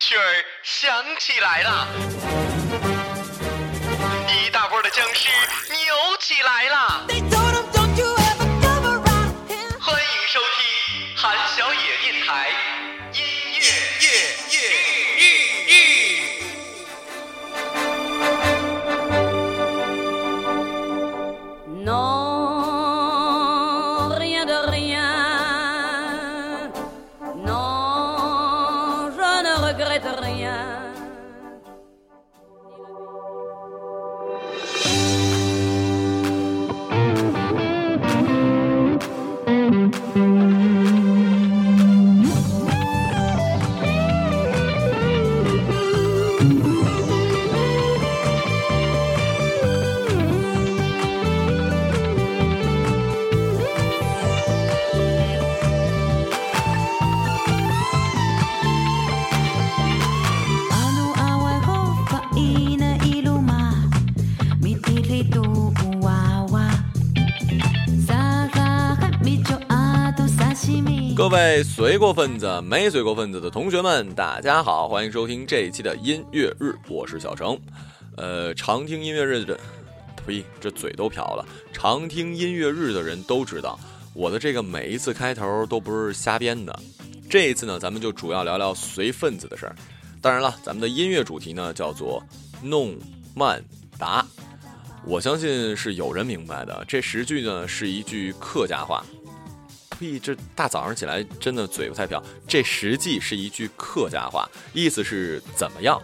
[0.00, 1.86] 曲儿响起来了，
[4.28, 5.28] 一大波的僵尸
[5.68, 7.47] 扭起来了。
[71.62, 77.58] 随过分子、没随过分子的同学们，大家好，欢迎收听这一期的音乐日，我是小程。
[78.16, 79.58] 呃，常听音乐日的，
[80.26, 81.46] 呸，这嘴都瓢了。
[81.72, 83.78] 常听音乐日的人都知道，
[84.14, 86.78] 我的这个每一次开头都不是瞎编的。
[87.28, 89.74] 这一次呢，咱们就主要聊聊随份子的事儿。
[90.20, 92.22] 当然了，咱们的音乐主题呢叫做
[92.62, 92.96] 弄
[93.34, 93.62] 慢
[93.98, 94.26] 达。
[95.04, 99.04] 我相信是有人明白的，这十句呢是一句客家话。
[99.98, 100.18] 呸！
[100.18, 102.22] 这大早上起来真的嘴不太瓢。
[102.46, 106.00] 这实际是一句客家话，意思是怎么样？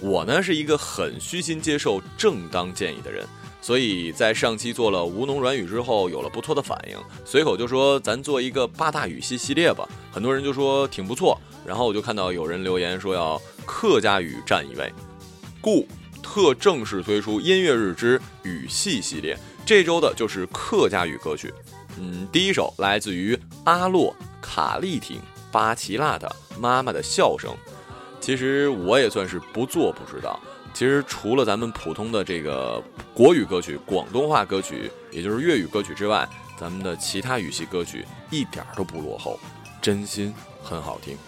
[0.00, 3.26] 我呢是一个很虚心接受正当建议的人，
[3.62, 9.88] 所以在上期做了吴侬软语之后，有了不错的反应，随口就说咱做一个八大语系系列吧。
[10.12, 14.92] 很多人就说挺不错，然后我就看到有人留言说要客家语占一位，
[15.60, 15.86] 故
[16.22, 21.54] 特正式推出音乐日之语系系列，这周的就是客家语歌曲。
[21.98, 25.20] 嗯，第一首来自于阿洛卡丽婷
[25.52, 26.28] 巴奇拉的
[26.58, 27.50] 《妈妈的笑声》。
[28.20, 30.40] 其实我也算是不做不知道，
[30.72, 32.82] 其实除了咱们普通的这个
[33.12, 36.26] 国语歌曲、广东话歌曲，也就是粤语歌曲之外，
[36.58, 39.38] 咱们的其他语系歌曲一点都不落后，
[39.82, 41.18] 真心很好听。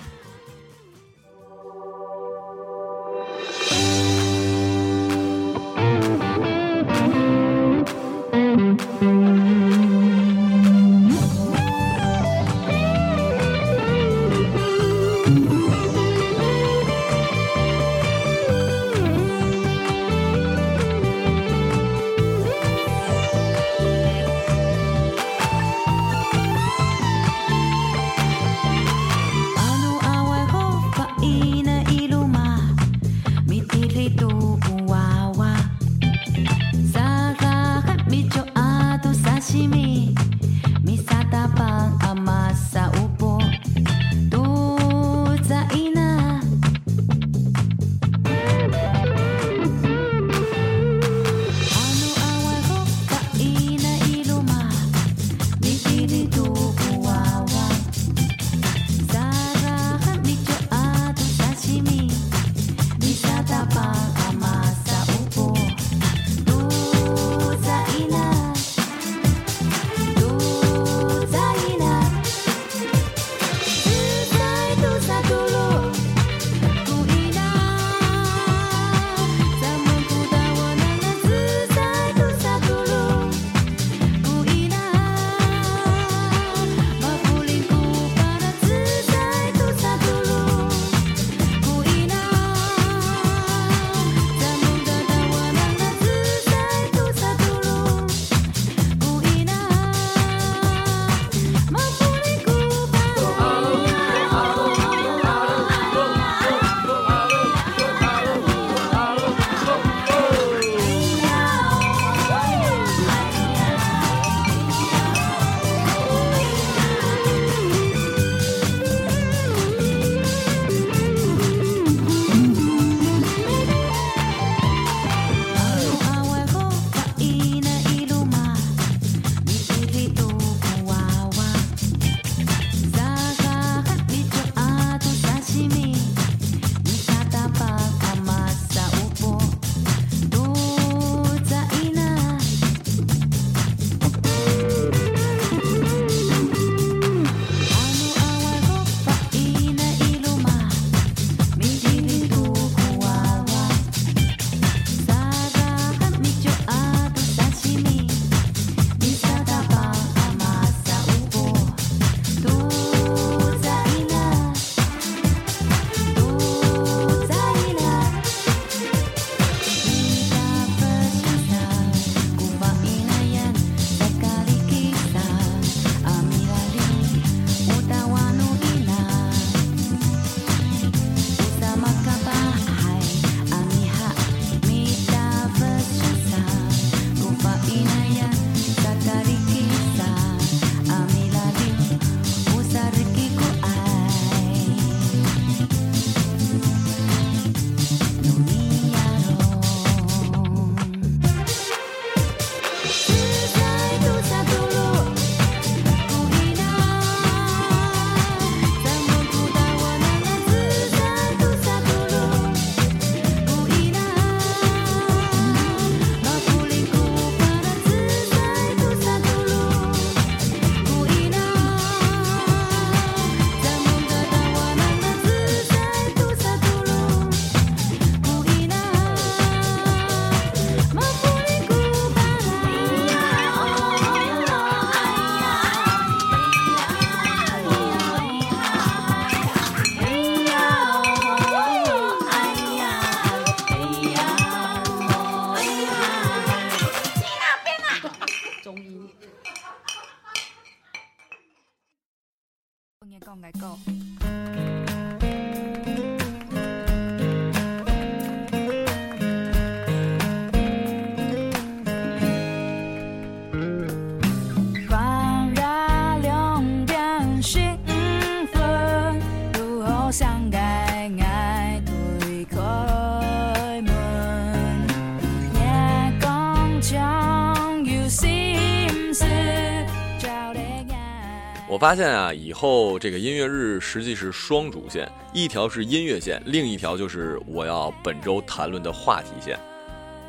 [281.87, 289.57] 发现啊，以后这个音乐日实际是双主线，一条是音乐线，另一条就是我要本周谈论的话题线。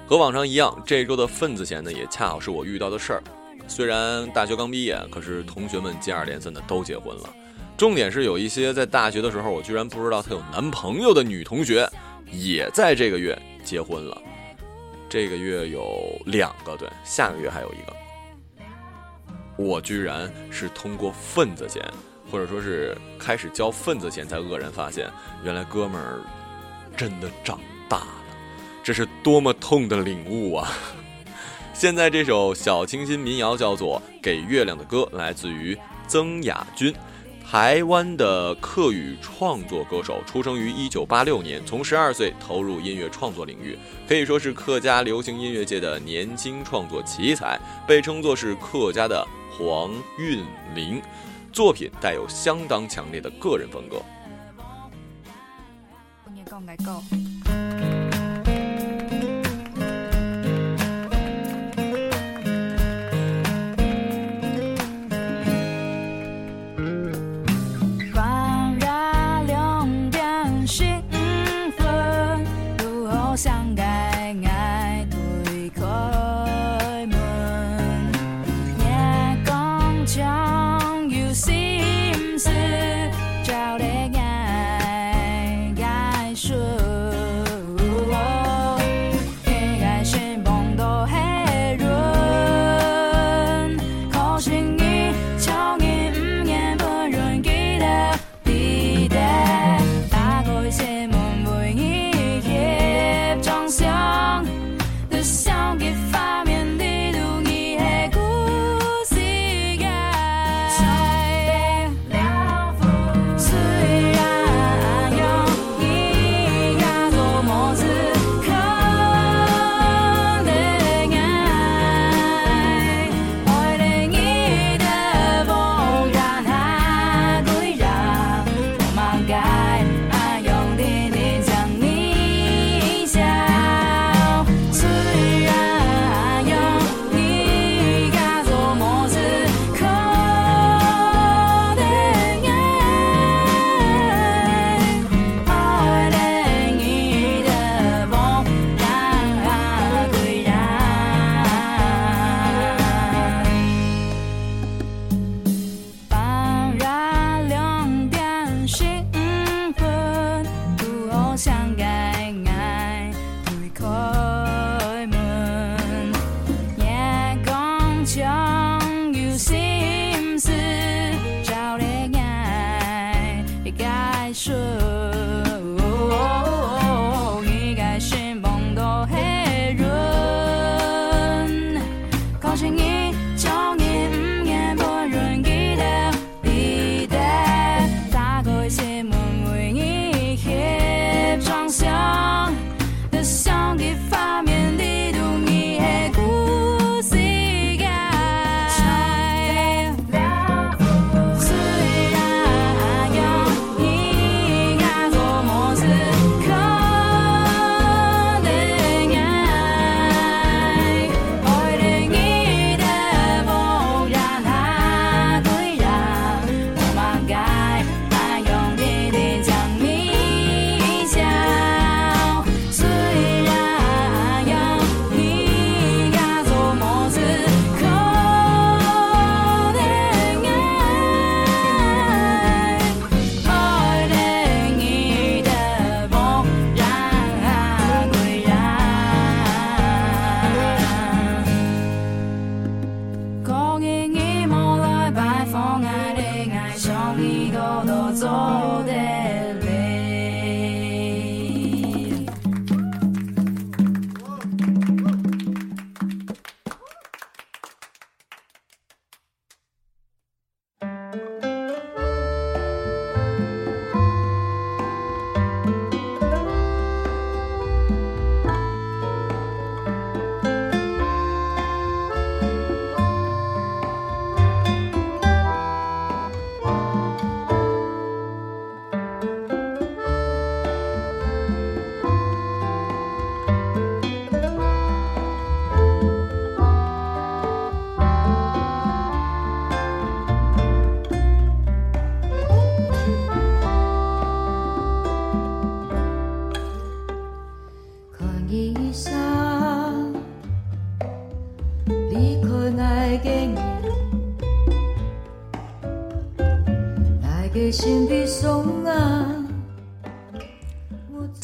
[0.06, 3.24] 和往常一样，这周的份子钱呢，也恰好是我遇到的事儿。
[3.68, 7.30] 虽然大学刚毕业，可是同学们接二连三的都结婚了。
[7.76, 11.90] 重点是有一些在大学的时候我居然不知道她有男朋友的女同学，
[12.32, 14.16] 也在这个月结婚了。
[15.10, 17.98] 这个月有两个，对，下个月还有一个。
[19.58, 21.84] 我居然是通过份子钱，
[22.32, 25.12] 或者说是开始交份子钱，才愕然发现，
[25.44, 26.20] 原来哥们儿
[26.96, 27.60] 真的长
[27.90, 28.08] 大了，
[28.84, 30.72] 这是多么痛的领悟啊！
[31.74, 35.78] 现在这首小清新民谣叫做《给月亮的歌》，来自于
[36.08, 36.94] 曾雅君。
[37.50, 49.26] 台湾的客语创作歌手，出生于一九八六年，从十二岁投入音乐创作领域，可以说是客家流行音乐界的年轻创作奇才，被称作是客家的
[49.58, 50.46] 黄韵
[50.76, 51.02] 玲。
[51.58, 54.00] 作品带有相当强烈的个人风格。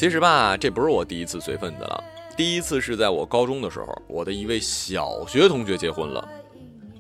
[0.04, 2.04] 其实吧，这不是我第一次随份子了，
[2.36, 6.28] 第一次是在我高中的时候，我的一位小学同学结婚了。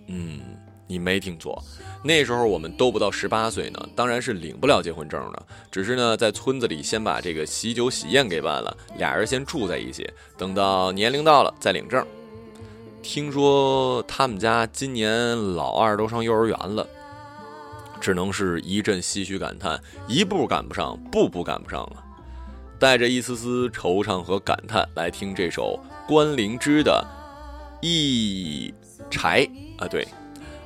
[0.07, 0.39] 嗯，
[0.87, 1.61] 你没听错，
[2.01, 5.45] 那时候我们都不到十八岁呢，当然是领不了结婚证的。
[5.69, 12.07] 只是呢，在村子里先把这个喜酒喜宴给办了，俩人先住在一起，等到年龄到了再领证。
[13.01, 16.87] 听说他们家今年老二都上幼儿园了，
[17.99, 22.01] 只能是一阵唏嘘感叹，一步赶不上，步步赶不上了。
[22.83, 27.01] 带着一丝丝惆怅和感叹来听这首关灵芝的
[27.79, 28.73] 《一
[29.09, 29.45] 柴》
[29.77, 30.05] 啊，对，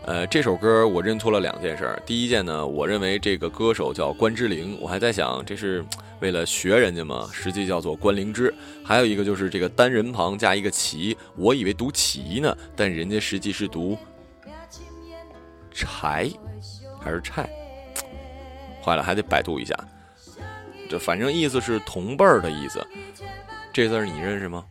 [0.04, 2.02] 呃，这首歌我认错了两件事儿。
[2.08, 5.86] 第一件呢，我认为这个歌手叫关之琳，我还在想这是
[6.20, 7.30] 为了学人家嘛？
[7.32, 8.52] 实际叫做关灵芝。
[8.84, 13.96] 还有一个就是这个单人旁加一个齐，我以为读齐呢，但人家实际是读
[15.72, 16.28] 柴
[17.00, 17.48] 还是菜？
[18.84, 19.78] 坏了，还得百度一下。
[20.90, 22.86] 这反正意思是同辈儿的意思，
[23.74, 24.66] 这字儿你认识吗？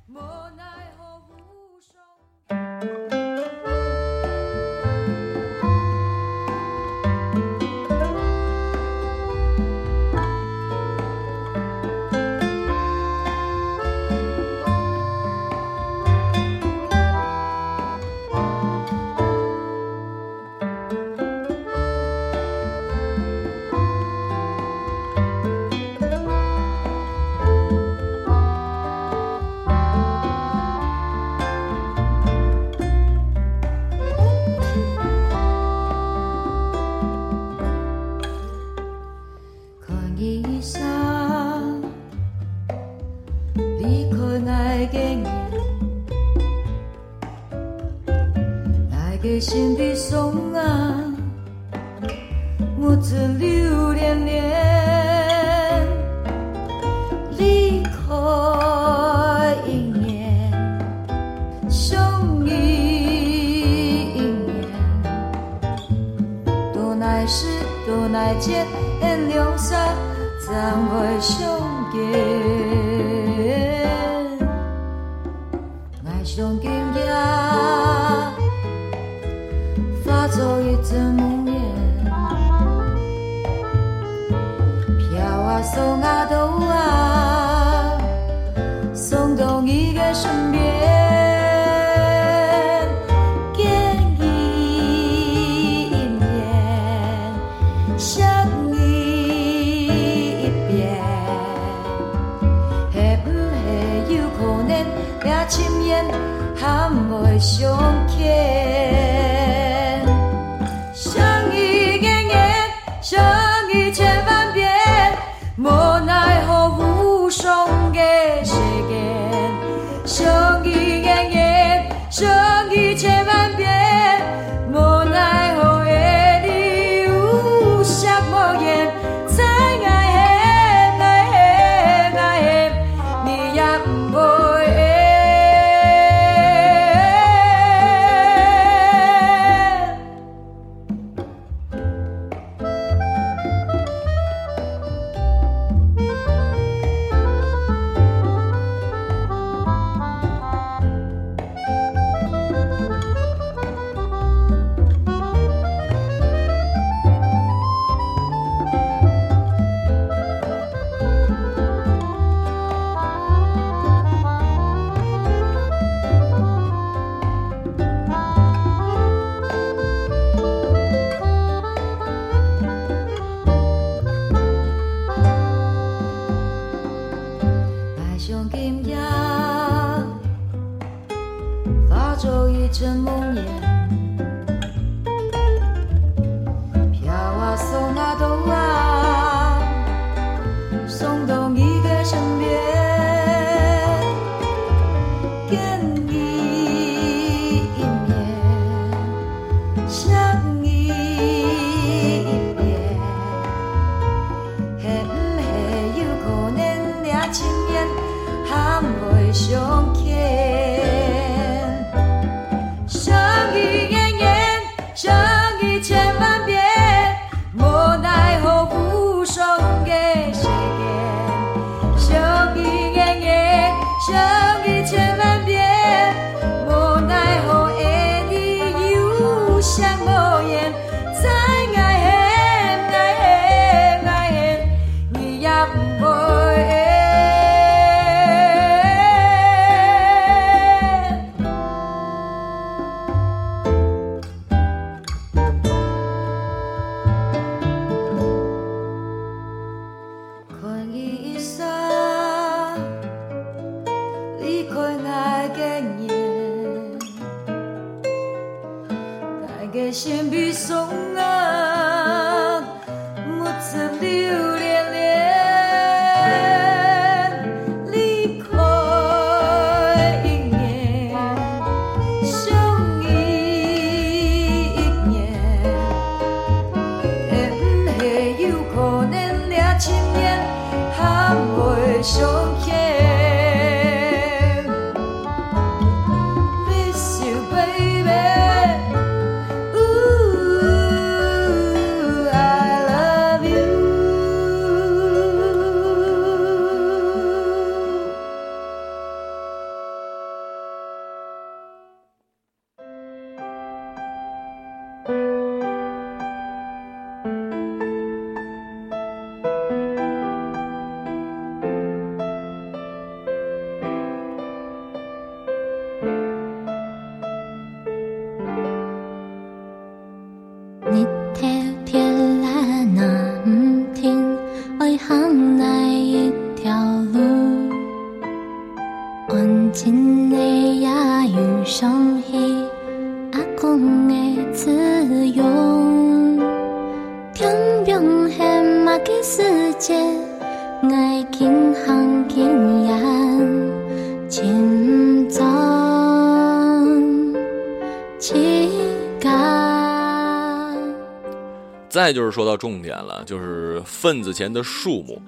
[352.07, 355.21] 再就是说到重点了，就是份子钱的数目。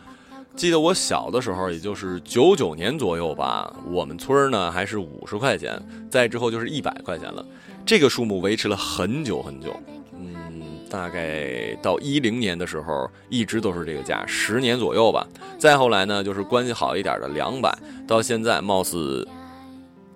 [0.54, 5.76] 记得我小的时候，也就是九九年左右吧，我们村呢还是五十块钱，
[6.08, 7.44] 再之后就是一百块钱了。
[7.84, 9.74] 这个数目维持了很久很久，
[10.12, 15.26] 嗯，大概到一零年的时候，一直都是这个价，十年左右吧。
[15.58, 19.26] 再后来呢，就是关系好一点的两百，到现在貌似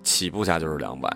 [0.01, 1.13] 起步价就是两百。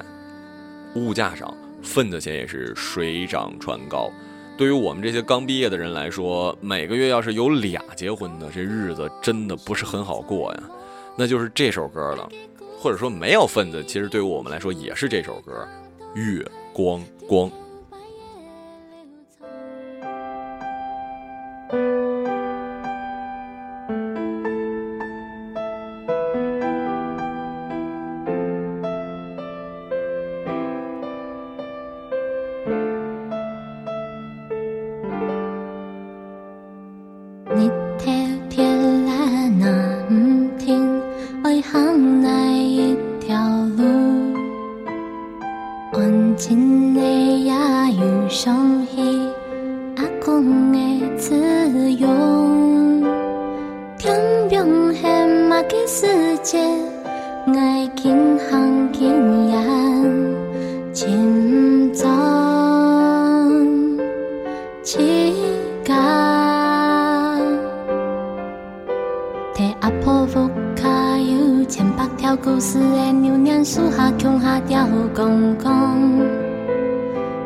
[0.95, 4.11] 物价上，份子钱也是水涨船高。
[4.57, 10.63] 对于我们这些刚毕业的人来说，每个月要是有俩结婚的，这日子真的不是很好过呀。
[11.15, 12.27] 那就是这首歌了，
[12.79, 15.67] 或者说没有份子，其实对于我们来说也是这首歌，
[16.19, 16.43] 《月
[16.73, 17.47] 光光》。
[72.57, 76.25] 故事的牛年樹下窮下條公公，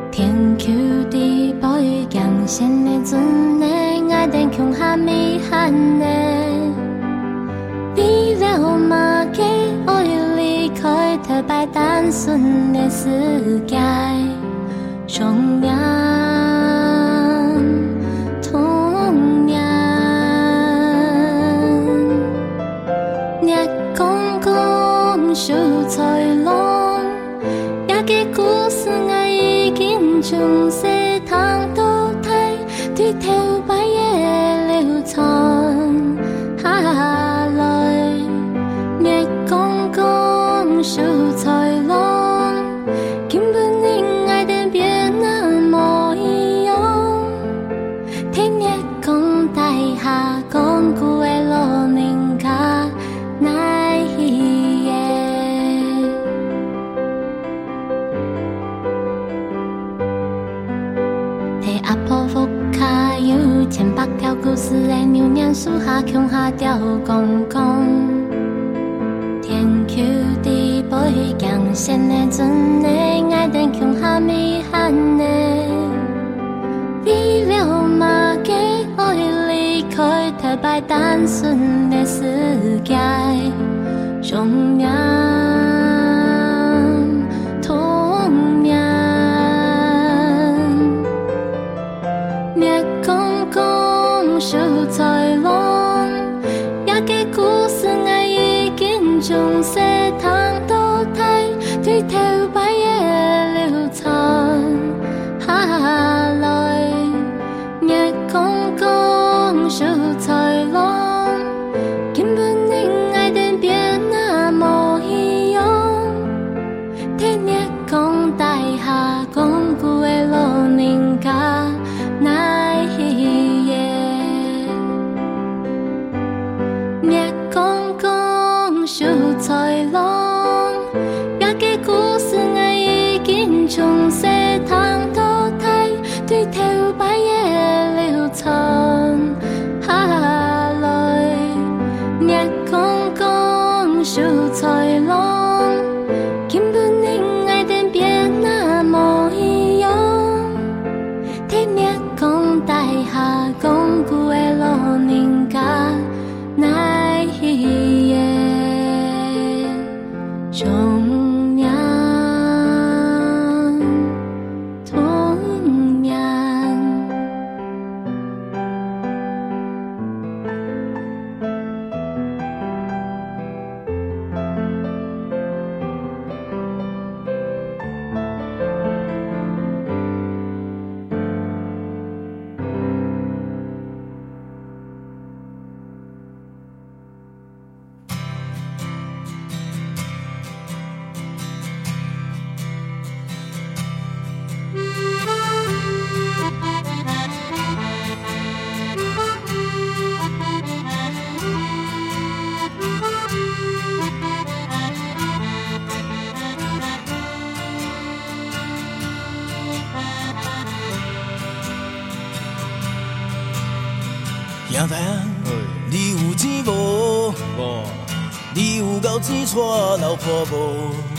[0.10, 0.72] 天球
[1.10, 3.66] 地背強線的陣的
[4.16, 5.70] 愛 den 窮下美漢
[6.00, 6.06] 的，
[7.98, 9.44] 為了嘛給
[9.86, 10.06] 愛
[10.38, 13.76] 離開特別單純的世界，
[81.22, 82.96] 別單純的世界，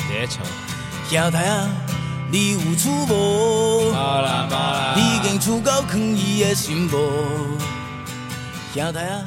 [0.09, 0.45] 别唱，
[1.09, 1.69] 兄弟啊，
[2.31, 3.91] 你有厝无？
[4.95, 7.59] 你已经厝够囥伊的心无？
[8.75, 9.25] 兄弟啊，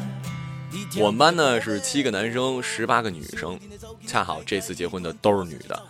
[1.00, 3.60] 我们班呢是七个男生，十八个女生，
[4.06, 5.82] 恰好这次结婚的都是女的。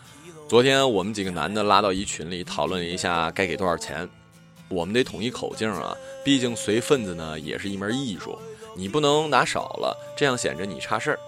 [0.47, 4.07] 昨天我们几个男的拉到一群里讨论了一下该给多少钱，
[4.69, 8.39] 我们得统一口径啊，毕竟随份子呢也是一门艺术，
[8.75, 11.19] 你不能拿少了，这样显着你差事儿，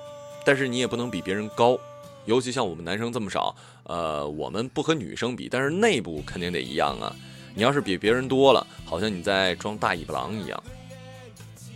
[0.48, 1.78] 但是你也不能比别人高，
[2.24, 7.14] 尤其像我们男生这么少，呃，我们不和女生比，但是内部肯定得一样啊。
[7.54, 10.64] 你要是比别人多了，好像你在装大尾巴狼一样。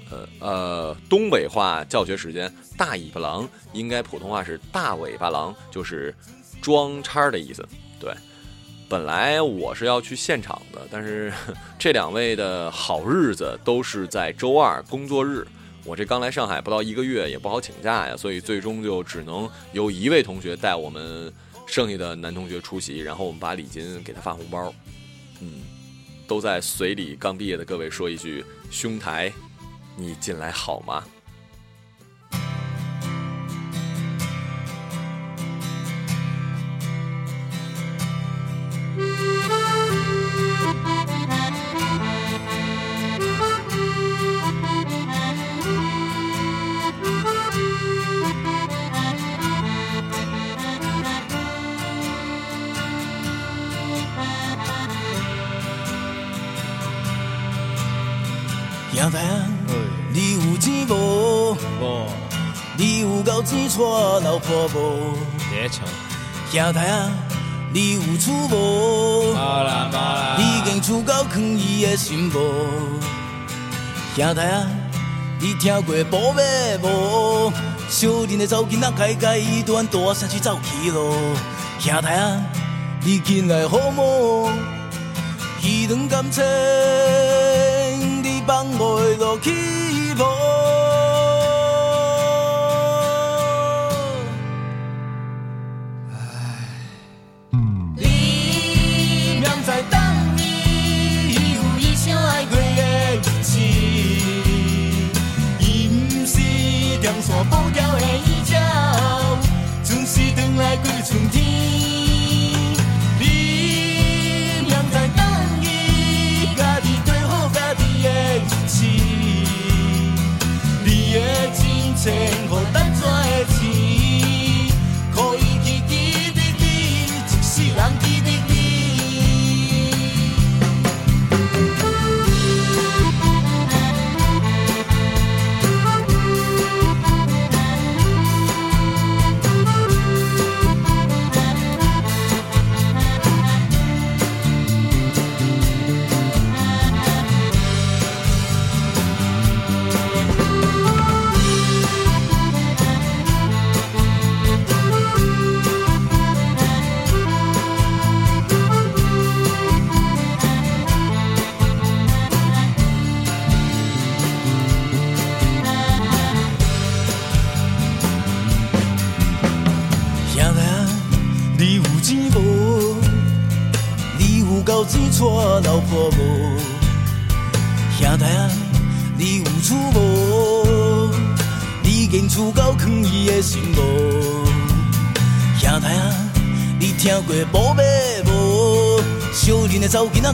[0.09, 6.15] 呃呃，东北话教学时间，大尾巴狼应该普通话是大尾巴狼，就是
[6.61, 7.67] 装叉的意思。
[7.99, 8.13] 对，
[8.87, 11.29] 本来我是要去现场的，但是
[11.77, 15.45] 这两位的好日子都是在周二工作日，
[15.83, 21.33] 我这刚来上海不到一个月，也不好请假呀，所以最终就只能由一位同学带我们
[21.65, 24.73] 剩下的男同学出席，然后我们把礼金给他发红包。
[25.39, 25.61] 嗯，
[26.27, 29.33] 都在随礼刚毕业的各位说一句：兄台，
[29.97, 31.03] 你近来好吗？
[63.21, 65.15] 有够钱娶老婆无？
[65.51, 65.85] 别唱，
[66.51, 67.11] 兄弟啊，
[67.71, 69.35] 你有厝无？
[70.37, 72.99] 你已经厝够囥伊的心无？
[74.15, 74.65] 兄弟啊，
[75.39, 76.41] 你听过宝马
[76.81, 77.53] 无？
[77.89, 81.15] 小人的走囡仔开开一段大城市走去咯。
[81.77, 82.41] 兄弟啊，
[83.03, 84.49] 你进来好无？
[85.61, 86.43] 彼段感情
[88.23, 89.51] 你放袂落去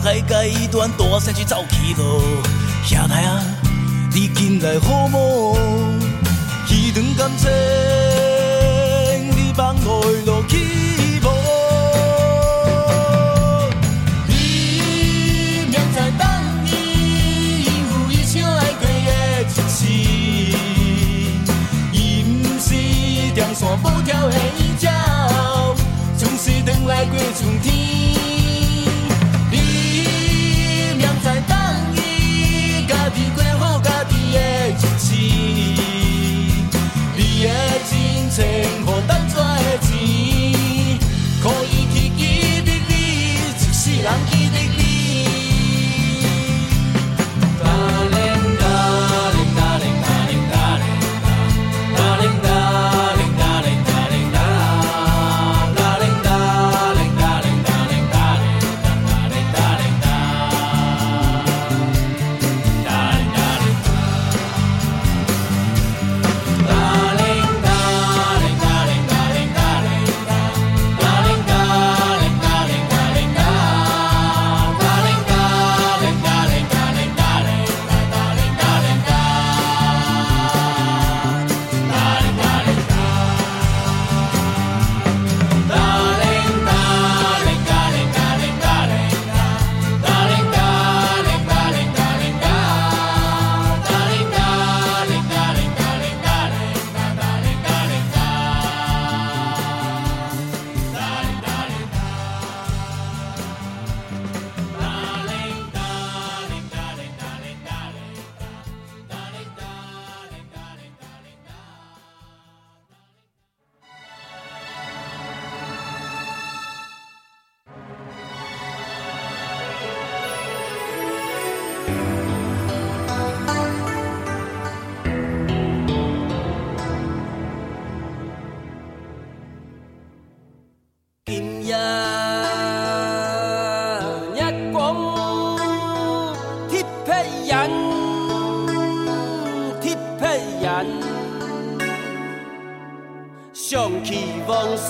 [0.08, 2.22] 走囡仔开阶段，大山去走起路。
[2.86, 3.44] 兄弟啊，
[4.14, 4.30] 你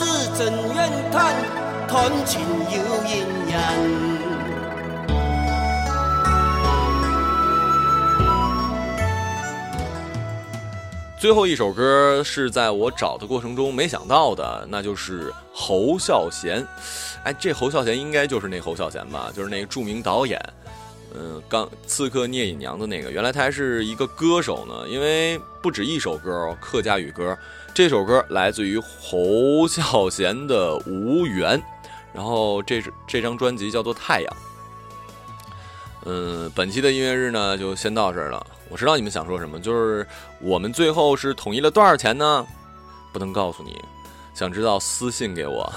[0.08, 1.36] 往事真怨叹，
[1.86, 2.40] 谈情
[2.72, 3.62] 有阴阳。
[11.20, 16.66] 最后一首歌是在我找的过程中没想到的，那就是侯孝贤。
[17.24, 19.30] 哎，这侯孝贤应该就是那侯孝贤吧？
[19.36, 20.40] 就是那个著名导演，
[21.16, 23.12] 嗯，刚《刺客聂隐娘》的那个。
[23.12, 27.38] 原来他还是一个歌手呢，因为不止一首歌哦，客家语歌。
[27.74, 31.60] 这首歌来自于侯孝贤的《无缘》，
[32.14, 34.34] 然后这是这张专辑叫做《太阳》。
[36.06, 38.46] 嗯，本期的音乐日呢就先到这儿了。
[38.70, 40.06] 我知道你们想说什么，就是
[40.40, 42.46] 我们最后是统一了多少钱呢？
[43.14, 43.80] 不能告诉你，
[44.34, 45.74] 想知道私信给我。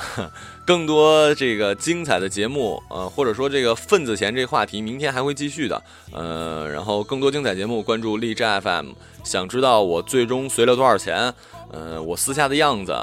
[0.71, 5.83] 更多这个精彩的节目，呃，或者说这个份子钱这话题，明天还会继续的。
[6.13, 8.91] 呃，然后更多精彩节目，关注荔枝 FM。
[9.25, 11.35] 想知道我最终随了多少钱？
[11.73, 12.97] 呃，我私下的样子，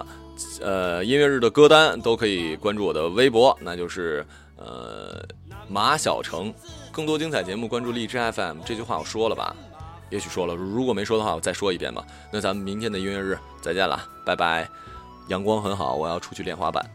[0.62, 4.25] 呃，音乐日的歌单都可以关注我的微博，那就是
[4.56, 5.21] 呃
[5.67, 6.53] 马小成。
[6.93, 8.60] 更多精彩节目，关注荔枝 FM。
[8.65, 9.53] 这句话我说了吧？
[10.10, 12.01] 也许说了，如果没说的话，我再说一遍吧。
[12.32, 14.69] 那咱们明天的音乐日再见了，拜拜。
[15.27, 16.89] 阳光很好，我要出去练滑板。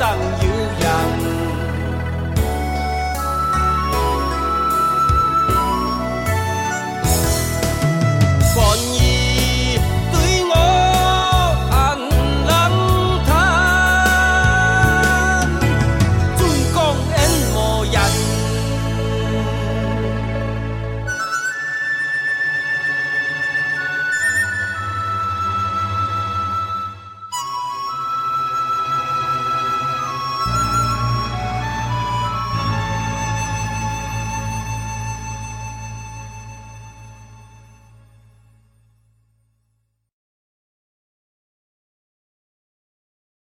[0.00, 0.47] 莫